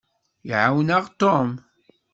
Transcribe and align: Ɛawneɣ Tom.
Ɛawneɣ 0.61 1.03
Tom. 1.19 1.49